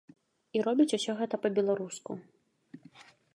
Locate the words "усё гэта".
0.97-1.35